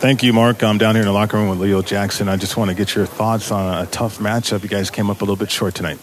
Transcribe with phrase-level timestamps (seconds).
[0.00, 0.62] Thank you, Mark.
[0.62, 2.30] I'm down here in the locker room with Leo Jackson.
[2.30, 4.62] I just want to get your thoughts on a tough matchup.
[4.62, 5.98] You guys came up a little bit short tonight.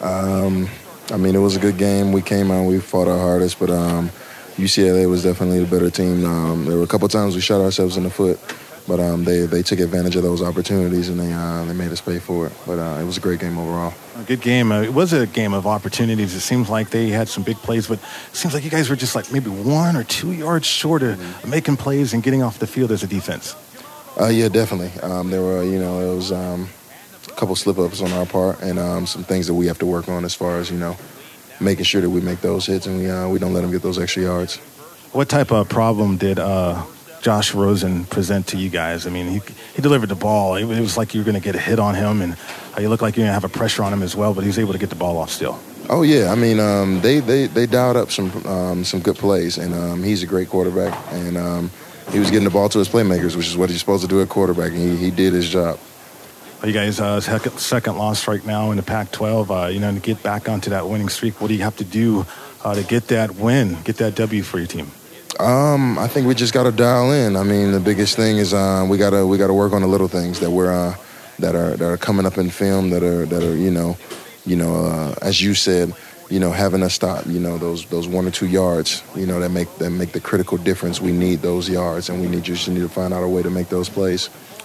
[0.00, 0.70] Um,
[1.10, 2.12] I mean, it was a good game.
[2.12, 4.08] We came out, we fought our hardest, but um,
[4.56, 6.24] UCLA was definitely the better team.
[6.24, 8.40] Um, there were a couple times we shot ourselves in the foot.
[8.88, 12.00] But um, they, they took advantage of those opportunities and they uh, they made us
[12.00, 12.52] pay for it.
[12.66, 13.92] But uh, it was a great game overall.
[14.16, 14.70] A good game.
[14.70, 16.34] Uh, it was a game of opportunities.
[16.34, 18.96] It seems like they had some big plays, but it seems like you guys were
[18.96, 21.50] just like maybe one or two yards short of mm-hmm.
[21.50, 23.56] making plays and getting off the field as a defense.
[24.18, 24.98] Uh, yeah, definitely.
[25.00, 26.68] Um, there were you know it was um,
[27.28, 29.86] a couple slip ups on our part and um, some things that we have to
[29.86, 30.96] work on as far as you know
[31.60, 33.82] making sure that we make those hits and we uh, we don't let them get
[33.82, 34.58] those extra yards.
[35.12, 36.84] What type of problem did uh,
[37.26, 39.04] Josh Rosen present to you guys?
[39.04, 39.40] I mean, he,
[39.74, 40.54] he delivered the ball.
[40.54, 42.36] It, it was like you were going to get a hit on him, and
[42.76, 44.42] uh, you look like you're going to have a pressure on him as well, but
[44.42, 45.58] he was able to get the ball off still.
[45.88, 49.58] Oh yeah, I mean um, they, they they dialed up some um, some good plays,
[49.58, 51.70] and um, he's a great quarterback, and um,
[52.12, 54.22] he was getting the ball to his playmakers, which is what he's supposed to do
[54.22, 55.80] at quarterback, and he, he did his job.
[56.62, 59.50] Are you guys uh, second, second loss right now in the Pac-12?
[59.50, 61.84] Uh, you know, to get back onto that winning streak, what do you have to
[61.84, 62.24] do
[62.62, 64.92] uh, to get that win, get that W for your team?
[65.38, 67.36] Um, I think we just got to dial in.
[67.36, 70.08] I mean, the biggest thing is uh, we gotta we gotta work on the little
[70.08, 70.96] things that we're uh,
[71.38, 73.98] that are that are coming up in film that are that are you know,
[74.46, 75.94] you know, uh, as you said,
[76.30, 79.38] you know, having us stop, you know, those those one or two yards, you know,
[79.40, 81.00] that make that make the critical difference.
[81.00, 83.42] We need those yards, and we need you just need to find out a way
[83.42, 84.30] to make those plays.